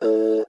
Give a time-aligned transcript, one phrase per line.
[0.00, 0.48] Welcome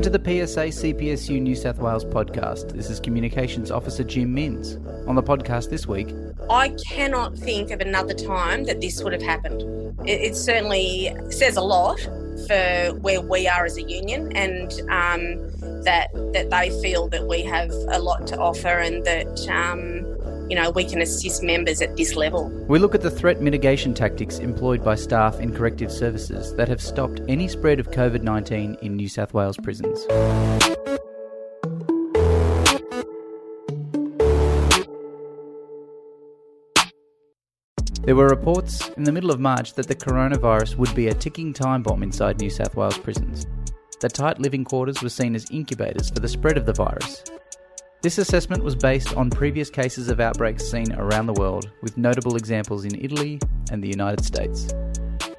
[0.00, 2.72] to the PSA CPSU New South Wales podcast.
[2.72, 4.78] This is Communications Officer Jim Minns.
[5.06, 6.14] On the podcast this week,
[6.48, 9.60] I cannot think of another time that this would have happened.
[10.08, 12.00] It, it certainly says a lot
[12.46, 15.50] for where we are as a union, and um,
[15.84, 20.06] that that they feel that we have a lot to offer, and that um,
[20.48, 22.48] you know we can assist members at this level.
[22.68, 26.80] we look at the threat mitigation tactics employed by staff in corrective services that have
[26.80, 30.06] stopped any spread of COVID 19 in New South Wales prisons.
[38.04, 41.52] There were reports in the middle of March that the coronavirus would be a ticking
[41.52, 43.46] time bomb inside New South Wales prisons.
[44.00, 47.22] The tight living quarters were seen as incubators for the spread of the virus.
[48.02, 52.34] This assessment was based on previous cases of outbreaks seen around the world, with notable
[52.34, 53.38] examples in Italy
[53.70, 54.74] and the United States.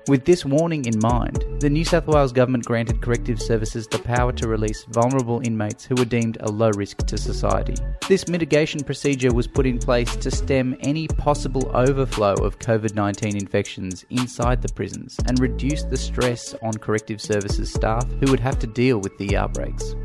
[0.08, 4.32] With this warning in mind, the New South Wales Government granted corrective services the power
[4.32, 7.76] to release vulnerable inmates who were deemed a low risk to society.
[8.08, 13.36] This mitigation procedure was put in place to stem any possible overflow of COVID 19
[13.36, 18.58] infections inside the prisons and reduce the stress on corrective services staff who would have
[18.60, 19.96] to deal with the outbreaks.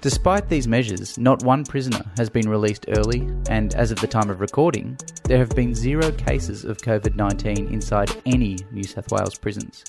[0.00, 4.30] Despite these measures, not one prisoner has been released early, and as of the time
[4.30, 9.36] of recording, there have been zero cases of COVID 19 inside any New South Wales
[9.36, 9.84] prisons.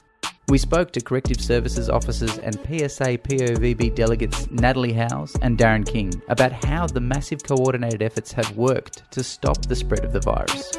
[0.47, 6.11] We spoke to Corrective Services officers and PSA POVB delegates Natalie Howes and Darren King
[6.27, 10.71] about how the massive coordinated efforts have worked to stop the spread of the virus.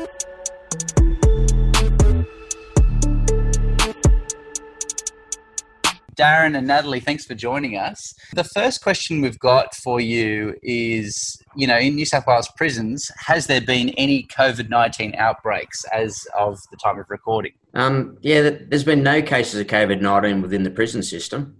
[6.20, 8.14] Darren and Natalie, thanks for joining us.
[8.34, 13.10] The first question we've got for you is you know, in New South Wales prisons,
[13.16, 17.52] has there been any COVID 19 outbreaks as of the time of recording?
[17.74, 21.56] Um, yeah, there's been no cases of COVID 19 within the prison system.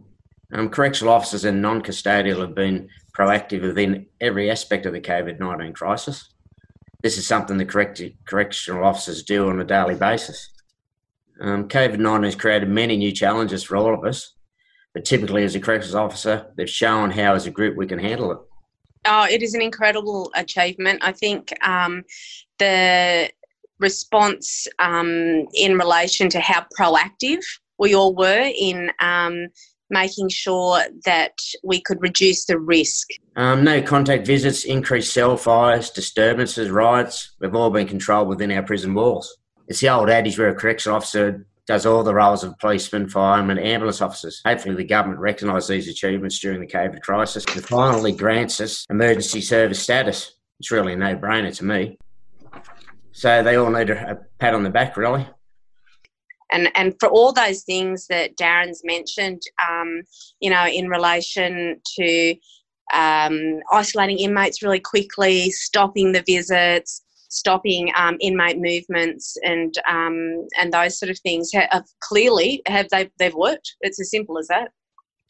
[0.53, 5.41] Um, correctional officers and non custodial have been proactive within every aspect of the COVID
[5.41, 6.29] 19 crisis.
[7.03, 10.51] This is something the correct- correctional officers do on a daily basis.
[11.41, 14.35] Um, COVID 19 has created many new challenges for all of us,
[14.95, 18.33] but typically, as a corrections officer, they've shown how, as a group, we can handle
[18.33, 18.39] it.
[19.07, 20.99] Oh, it is an incredible achievement.
[21.03, 22.05] I think um,
[22.59, 23.31] the
[23.79, 27.43] response um, in relation to how proactive
[27.79, 29.47] we all were in um,
[29.89, 31.33] making sure that
[31.65, 33.09] we could reduce the risk.
[33.37, 37.35] Um, no contact visits, increased cell fires, disturbances, riots.
[37.41, 39.37] We've all been controlled within our prison walls.
[39.67, 43.59] It's the old adage where a correctional officer does all the roles of policemen, firemen,
[43.59, 44.41] ambulance officers.
[44.45, 49.41] Hopefully, the government recognised these achievements during the COVID crisis and finally grants us emergency
[49.41, 50.33] service status.
[50.59, 51.99] It's really a no brainer to me.
[53.13, 55.27] So they all need a, a pat on the back, really.
[56.53, 60.03] and and for all those things that Darren's mentioned, um,
[60.41, 62.35] you know, in relation to
[62.93, 70.73] um, isolating inmates really quickly, stopping the visits, stopping um, inmate movements, and um, and
[70.73, 73.77] those sort of things have clearly have they they've worked.
[73.81, 74.71] It's as simple as that.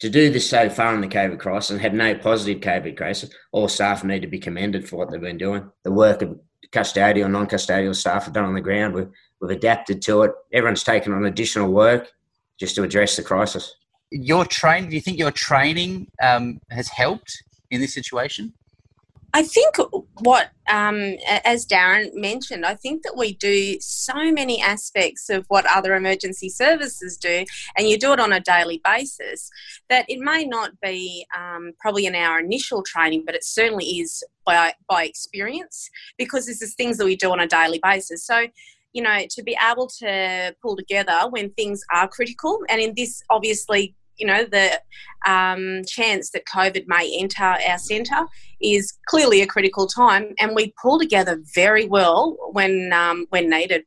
[0.01, 3.33] To do this so far in the COVID crisis and have no positive COVID cases,
[3.51, 5.69] all staff need to be commended for what they've been doing.
[5.83, 6.39] The work of
[6.71, 8.95] custodial, non-custodial staff have done on the ground.
[8.95, 10.31] We've, we've adapted to it.
[10.53, 12.11] Everyone's taken on additional work
[12.59, 13.75] just to address the crisis.
[14.09, 18.53] Your train, do you think your training um, has helped in this situation?
[19.33, 19.75] I think
[20.19, 21.15] what, um,
[21.45, 26.49] as Darren mentioned, I think that we do so many aspects of what other emergency
[26.49, 27.45] services do,
[27.77, 29.49] and you do it on a daily basis,
[29.89, 34.23] that it may not be um, probably in our initial training, but it certainly is
[34.45, 38.25] by, by experience because this is things that we do on a daily basis.
[38.25, 38.47] So,
[38.91, 43.23] you know, to be able to pull together when things are critical, and in this,
[43.29, 44.79] obviously, you know, the
[45.25, 48.27] um, chance that COVID may enter our centre
[48.61, 53.83] is clearly a critical time, and we pull together very well when um, when needed.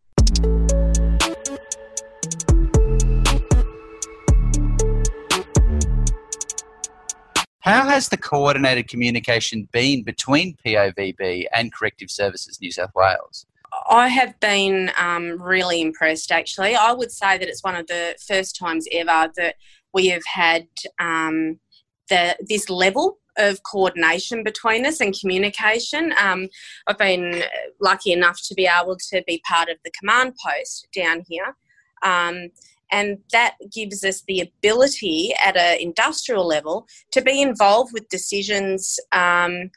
[7.61, 13.47] How has the coordinated communication been between POVB and Corrective Services New South Wales?
[13.95, 16.33] I have been um, really impressed.
[16.33, 19.55] Actually, I would say that it's one of the first times ever that
[19.93, 20.67] we have had
[20.99, 21.61] um,
[22.09, 26.13] the this level of coordination between us and communication.
[26.21, 26.49] Um,
[26.89, 27.45] I've been
[27.81, 31.57] lucky enough to be able to be part of the command post down here.
[32.03, 32.49] Um,
[32.91, 38.99] and that gives us the ability at an industrial level to be involved with decisions
[39.13, 39.71] um,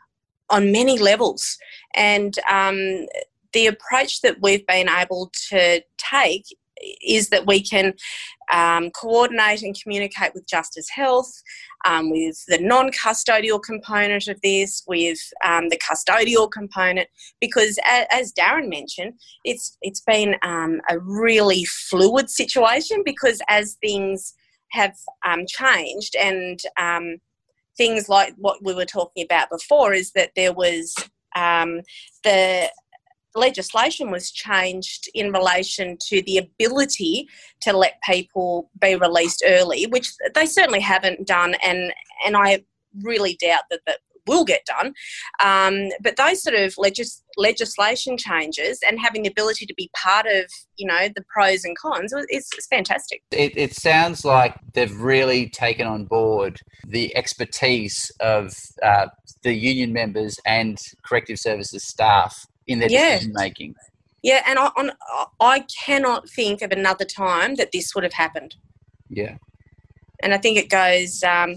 [0.50, 1.58] on many levels.
[1.94, 3.06] And um,
[3.58, 6.46] the approach that we've been able to take
[7.04, 7.92] is that we can
[8.54, 11.42] um, coordinate and communicate with Justice Health,
[11.84, 17.10] um, with the non custodial component of this, with um, the custodial component,
[17.42, 19.14] because as, Darren mentioned,
[19.44, 24.36] it's, it's been um, a really fluid situation because as things
[24.70, 24.94] have
[25.26, 27.18] um, changed and um,
[27.76, 30.94] things like what we were talking about before is that there was
[32.24, 32.70] the
[33.38, 37.28] legislation was changed in relation to the ability
[37.62, 41.94] to let people be released early, which they certainly haven't done, and
[42.26, 42.64] and I
[43.04, 44.94] really doubt that that will get done.
[45.44, 50.26] Um, but those sort of legis- legislation changes and having the ability to be part
[50.28, 50.46] of,
[50.76, 53.24] you know, the pros and cons is, is fantastic.
[53.32, 59.08] It, it, sounds like they've really taken on board the expertise of uh,
[59.44, 63.16] the union members and corrective services staff in their yeah.
[63.16, 63.76] decision making.
[64.24, 64.92] Yeah, and I, on,
[65.40, 68.56] I cannot think of another time that this would have happened.
[69.10, 69.38] Yeah.
[70.22, 71.52] And I think it goes, um,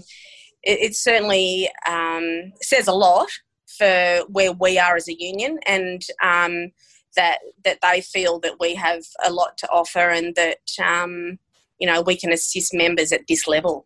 [0.63, 3.29] it, it, certainly um, says a lot
[3.77, 6.71] for where we are as a union and um,
[7.15, 11.39] that, that they feel that we have a lot to offer and that, um,
[11.79, 13.85] you know, we can assist members at this level.